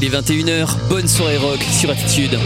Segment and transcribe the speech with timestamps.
[0.00, 2.38] Il est 21h, bonne soirée rock sur Attitude.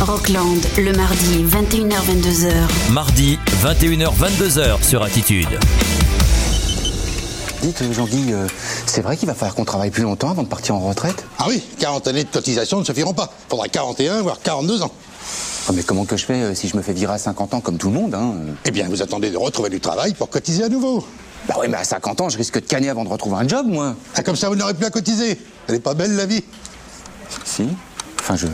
[0.00, 2.52] Rockland, le mardi, 21h-22h.
[2.90, 5.46] Mardi, 21h-22h sur Attitude.
[7.60, 8.46] Dites, Jean-Guy, euh,
[8.86, 11.26] c'est vrai qu'il va falloir qu'on travaille plus longtemps avant de partir en retraite?
[11.38, 13.30] Ah oui, 40 années de cotisation ne suffiront pas.
[13.50, 14.90] Faudra 41, voire 42 ans.
[15.68, 17.60] Ah, Mais comment que je fais euh, si je me fais virer à 50 ans
[17.60, 20.28] comme tout le monde hein euh Eh bien, vous attendez de retrouver du travail pour
[20.28, 21.06] cotiser à nouveau.
[21.48, 23.66] Bah oui, mais à 50 ans, je risque de canner avant de retrouver un job,
[23.66, 23.94] moi.
[24.14, 25.38] Ah, comme ça, vous n'aurez plus à cotiser.
[25.68, 26.42] Elle est pas belle, la vie
[27.44, 27.68] Si
[28.20, 28.46] Enfin, je...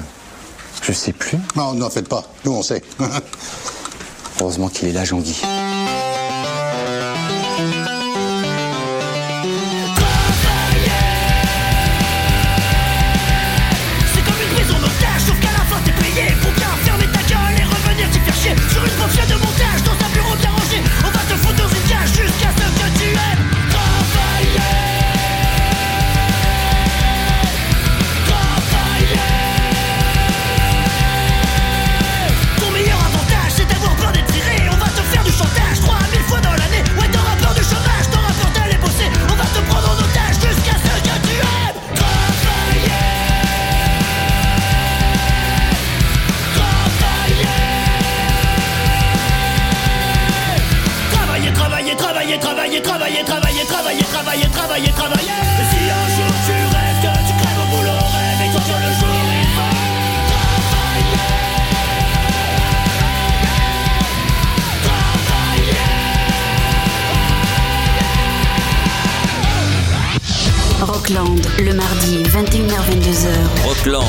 [0.82, 1.38] Je sais plus.
[1.56, 2.24] Non, n'en faites pas.
[2.44, 2.82] Nous, on sait.
[4.40, 5.42] Heureusement qu'il est là, Jean-Guy.
[71.08, 73.64] Rockland, le mardi, 21h-22h.
[73.66, 74.04] Rockland.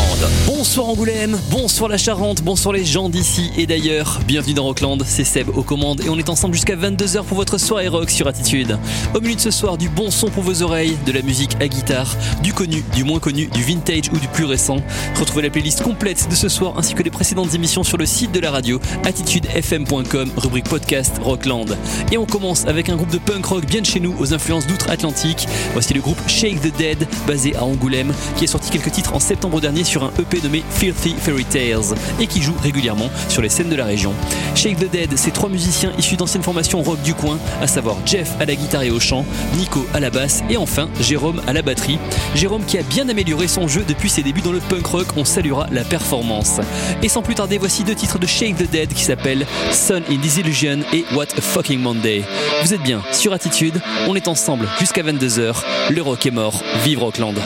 [0.46, 4.20] Bonsoir Angoulême, bonsoir la Charente, bonsoir les gens d'ici et d'ailleurs.
[4.28, 7.58] Bienvenue dans Rockland, c'est Seb aux commandes et on est ensemble jusqu'à 22h pour votre
[7.58, 8.78] soirée rock sur Attitude.
[9.16, 11.70] Au milieu de ce soir, du bon son pour vos oreilles, de la musique à
[11.70, 14.78] guitare, du connu, du moins connu, du vintage ou du plus récent.
[15.18, 18.34] Retrouvez la playlist complète de ce soir ainsi que les précédentes émissions sur le site
[18.34, 21.78] de la radio attitudefm.com, rubrique podcast Rockland.
[22.12, 24.68] Et on commence avec un groupe de punk rock bien de chez nous aux influences
[24.68, 25.48] d'outre-Atlantique.
[25.72, 26.89] Voici le groupe Shake the Dead,
[27.28, 30.64] basé à Angoulême, qui a sorti quelques titres en septembre dernier sur un EP nommé
[30.72, 34.14] Filthy Fairy Tales et qui joue régulièrement sur les scènes de la région.
[34.56, 38.32] Shake the Dead, c'est trois musiciens issus d'anciennes formations rock du coin, à savoir Jeff
[38.40, 39.26] à la guitare et au chant,
[39.58, 42.00] Nico à la basse et enfin Jérôme à la batterie.
[42.36, 45.26] Jérôme qui a bien amélioré son jeu depuis ses débuts dans le punk rock, on
[45.26, 46.60] saluera la performance.
[47.02, 50.18] Et sans plus tarder, voici deux titres de Shake the Dead qui s'appellent Sun in
[50.18, 52.24] Disillusion et What a Fucking Monday.
[52.64, 55.56] Vous êtes bien sur Attitude, on est ensemble jusqu'à 22h,
[55.90, 57.38] le rock est mort, Vivre Auckland.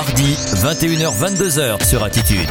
[0.00, 2.48] Mardi 21h-22h sur Attitude.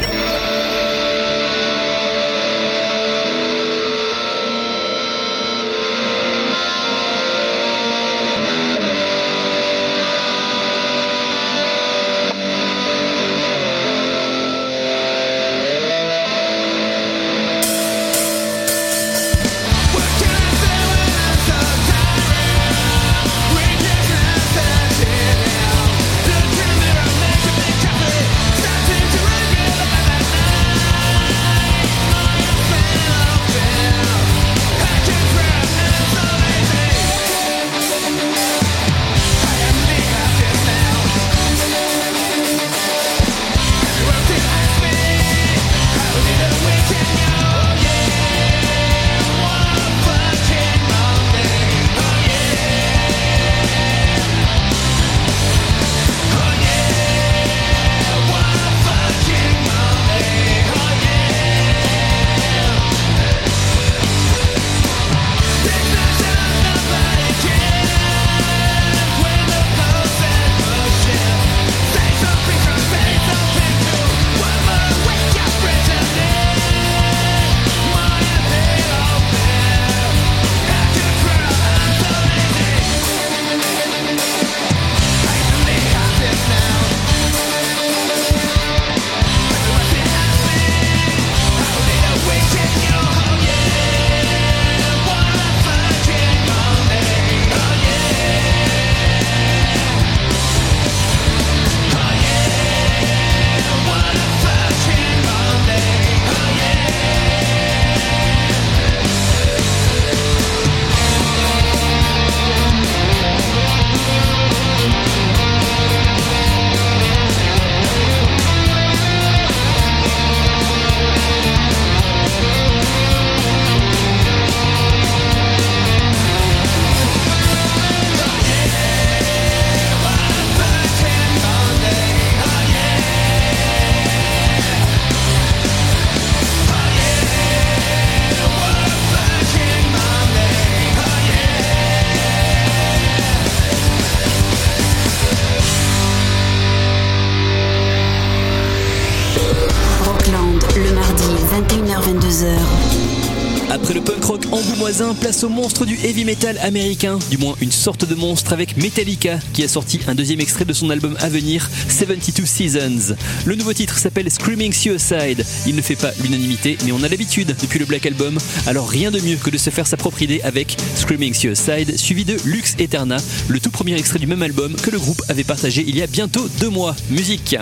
[155.43, 159.63] Au monstre du heavy metal américain, du moins une sorte de monstre avec Metallica qui
[159.63, 163.15] a sorti un deuxième extrait de son album à venir, 72 Seasons.
[163.45, 165.45] Le nouveau titre s'appelle Screaming Suicide.
[165.67, 169.11] Il ne fait pas l'unanimité, mais on a l'habitude depuis le Black Album, alors rien
[169.11, 172.75] de mieux que de se faire sa propre idée avec Screaming Suicide, suivi de Lux
[172.79, 173.17] Eterna,
[173.47, 176.07] le tout premier extrait du même album que le groupe avait partagé il y a
[176.07, 176.95] bientôt deux mois.
[177.09, 177.55] Musique.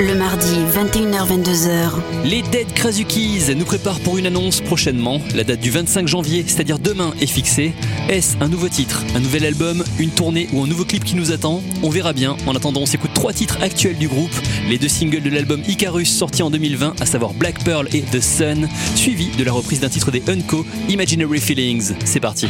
[0.00, 1.90] Le mardi 21h-22h.
[2.24, 5.20] Les Dead Krasukis nous préparent pour une annonce prochainement.
[5.34, 7.72] La date du 25 janvier, c'est-à-dire demain, est fixée.
[8.08, 11.32] Est-ce un nouveau titre, un nouvel album, une tournée ou un nouveau clip qui nous
[11.32, 11.62] attend?
[11.82, 12.36] On verra bien.
[12.46, 14.34] En attendant, on s'écoute trois titres actuels du groupe.
[14.68, 18.20] Les deux singles de l'album Icarus sorti en 2020, à savoir Black Pearl et The
[18.20, 21.94] Sun, suivi de la reprise d'un titre des Unco, Imaginary Feelings.
[22.04, 22.46] C'est parti.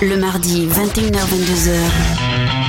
[0.00, 2.67] Le mardi 21h-22h.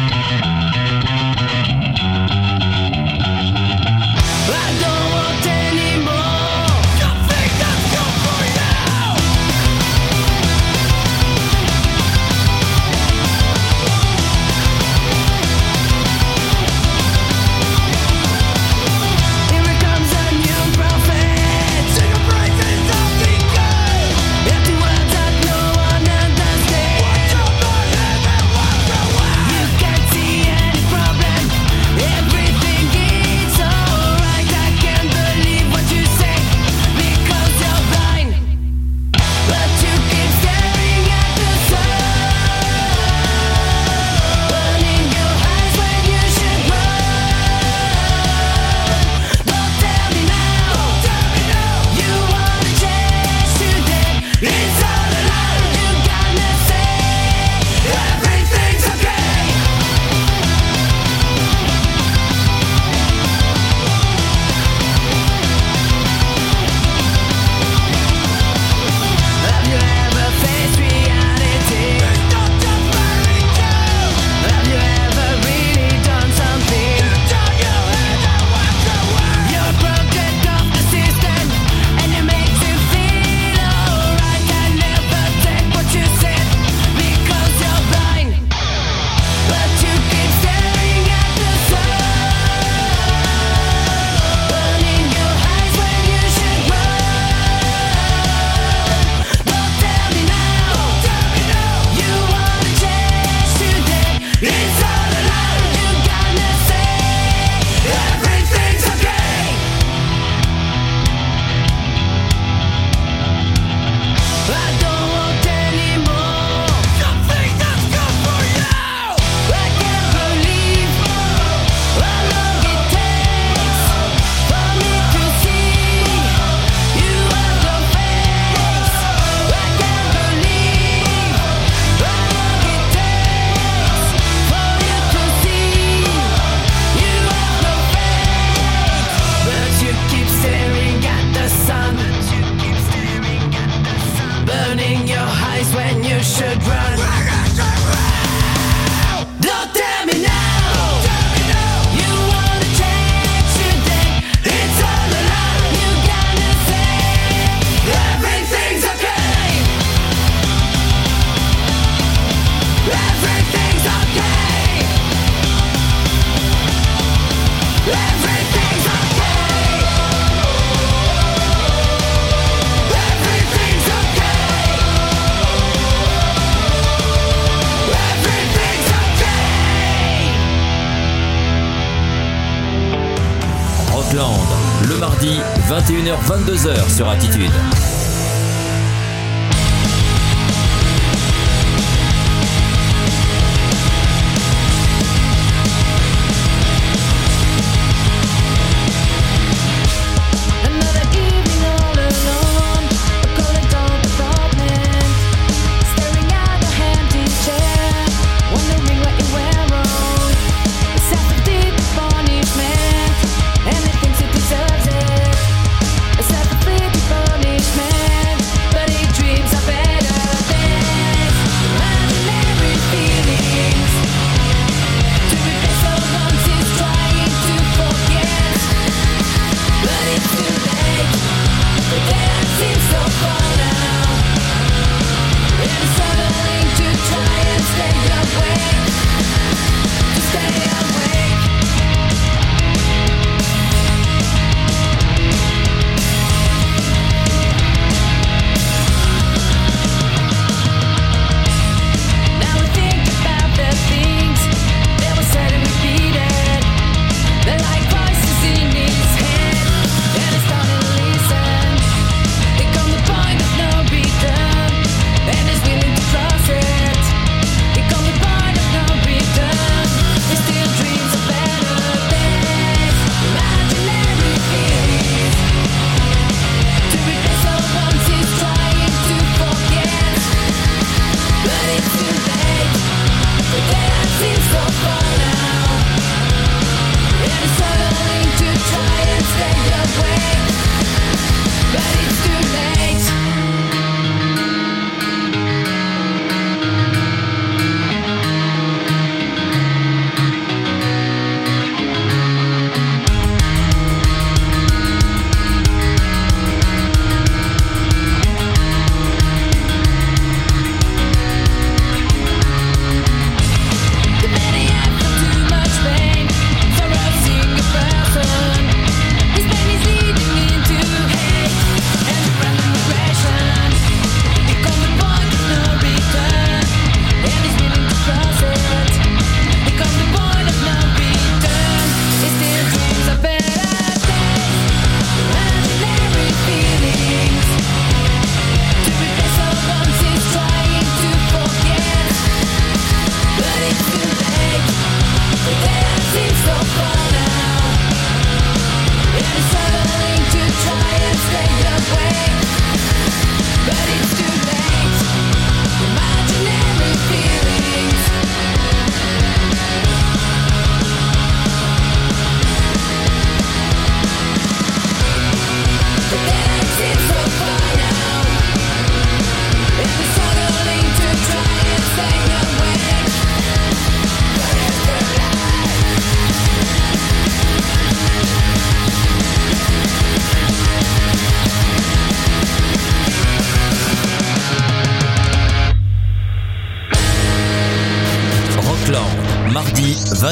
[186.40, 186.89] 21h-22h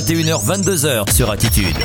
[0.08, 1.76] 21h-22h sur Attitude.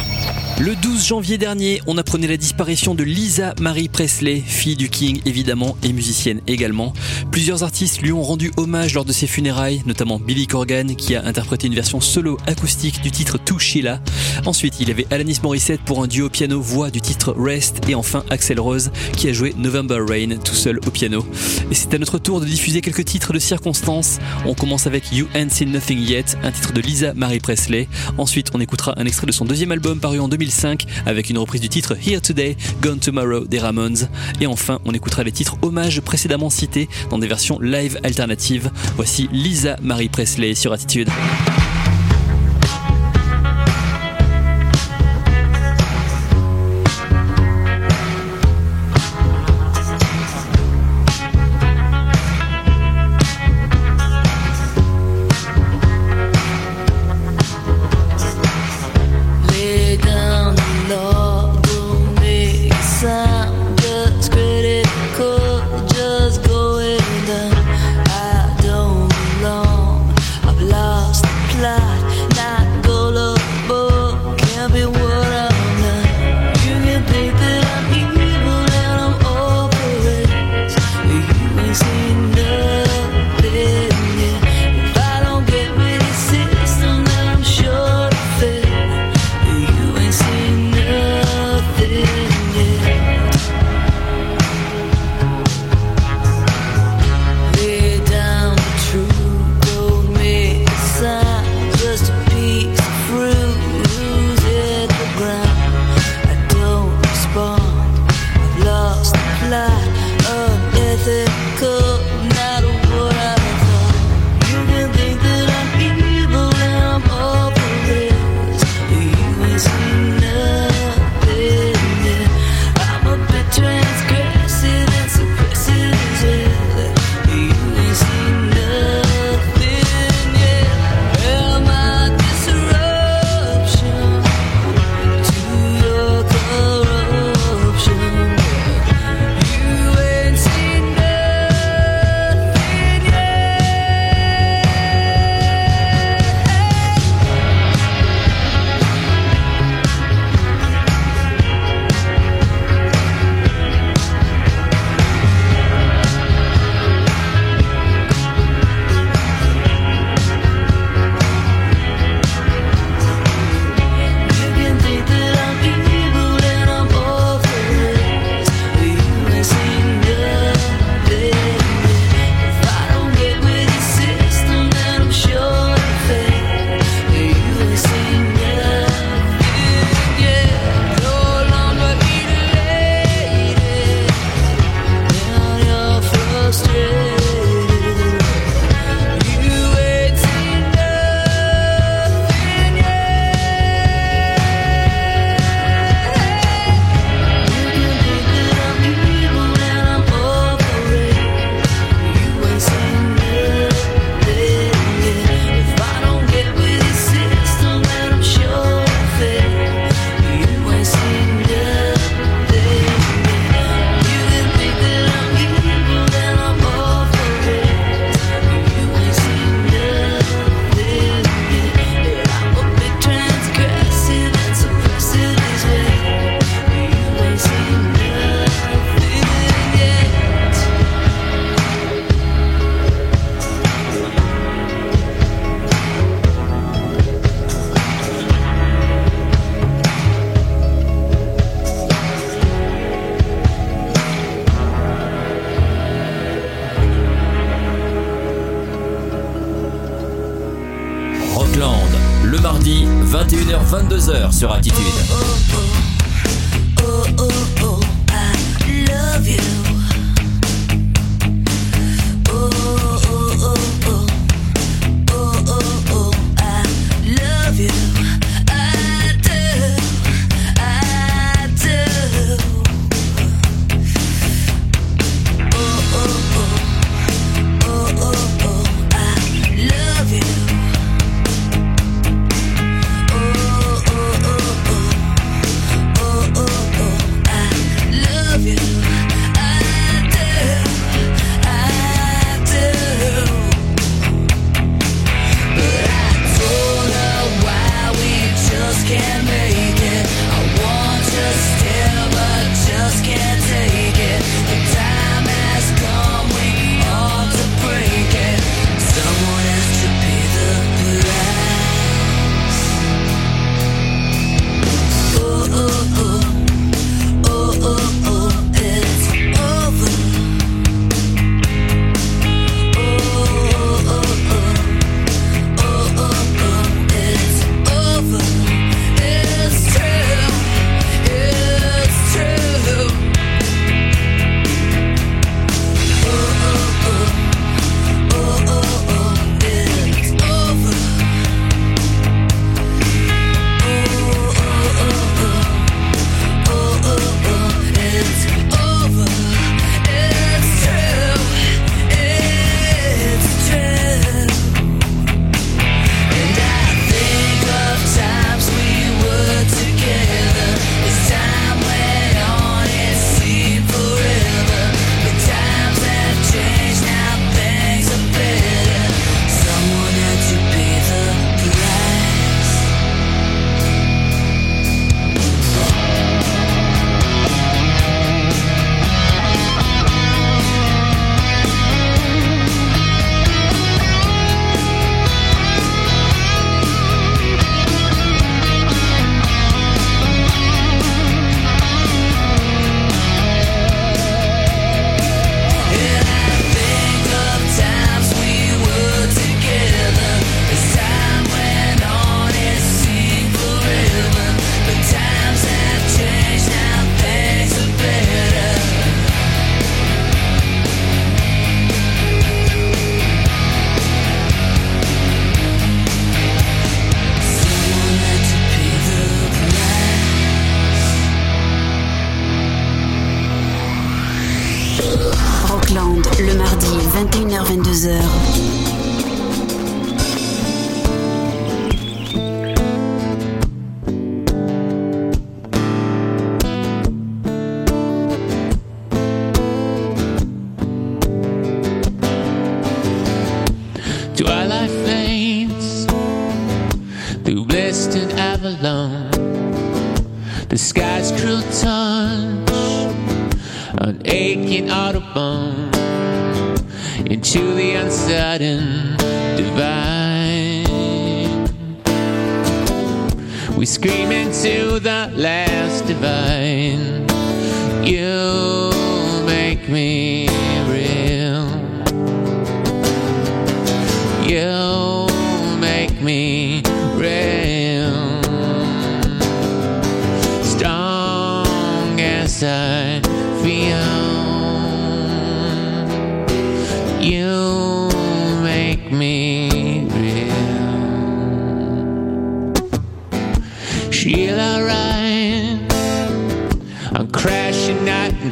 [0.61, 5.21] Le 12 janvier dernier, on apprenait la disparition de Lisa Marie Presley, fille du King
[5.27, 6.93] évidemment et musicienne également.
[7.33, 11.25] Plusieurs artistes lui ont rendu hommage lors de ses funérailles, notamment Billy Corgan qui a
[11.25, 14.01] interprété une version solo acoustique du titre To Sheila.
[14.47, 18.23] Ensuite, il y avait Alanis Morissette pour un duo piano-voix du titre Rest et enfin
[18.31, 21.27] Axel Rose qui a joué November Rain tout seul au piano.
[21.71, 24.19] Et c'est à notre tour de diffuser quelques titres de circonstances.
[24.47, 27.89] On commence avec You Ain't Seen Nothing Yet, un titre de Lisa Marie Presley.
[28.17, 31.61] Ensuite, on écoutera un extrait de son deuxième album paru en 2005 avec une reprise
[31.61, 34.09] du titre Here Today, Gone Tomorrow des Ramones.
[34.41, 38.71] Et enfin, on écoutera les titres hommages précédemment cités dans des versions live alternatives.
[38.97, 41.09] Voici Lisa Marie Presley sur Attitude.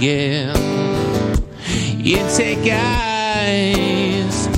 [0.00, 0.56] again.
[1.98, 4.48] You take eyes,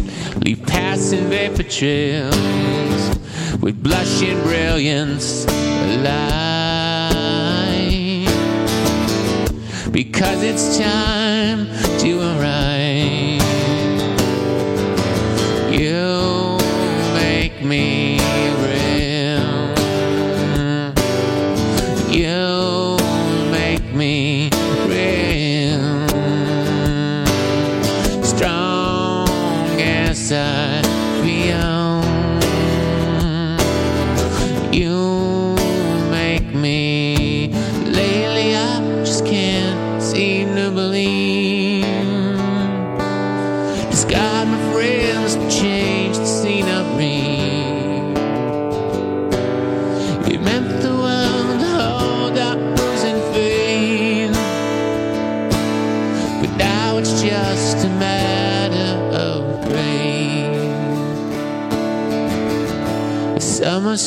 [0.44, 2.36] leave passing vapor trails
[3.60, 6.22] with blushing brilliance alive.
[9.90, 11.66] Because it's time
[11.98, 12.61] to arrive.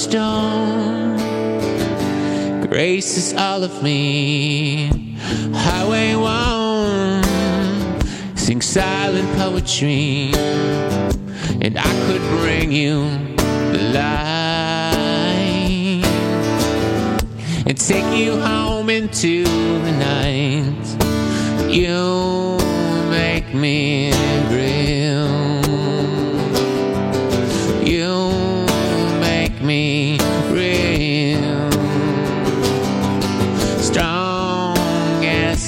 [0.05, 1.17] stone.
[2.67, 4.89] Grace is all of me.
[5.53, 7.23] Highway one,
[8.37, 10.31] sing silent poetry,
[11.63, 13.09] and I could bring you
[13.73, 14.85] the light
[17.67, 19.43] and take you home into
[19.87, 20.85] the night.
[21.73, 22.59] You
[23.09, 24.14] make me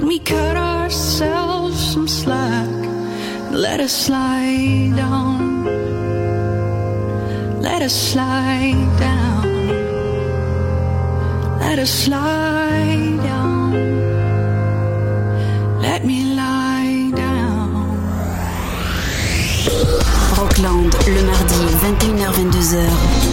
[0.00, 2.70] Let me cut ourselves some slack.
[3.50, 5.66] Let us slide down.
[7.60, 9.68] Let us slide down.
[11.60, 13.72] Let us slide down.
[15.82, 17.98] Let me lie down.
[20.38, 23.29] Rockland, le mardi 21h-22h.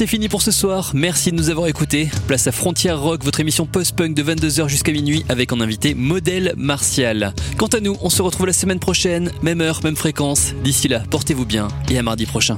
[0.00, 0.92] C'est fini pour ce soir.
[0.94, 2.08] Merci de nous avoir écoutés.
[2.26, 6.54] Place à Frontière Rock, votre émission post-punk de 22h jusqu'à minuit avec en invité Modèle
[6.56, 7.34] Martial.
[7.58, 10.54] Quant à nous, on se retrouve la semaine prochaine, même heure, même fréquence.
[10.64, 12.56] D'ici là, portez-vous bien et à mardi prochain.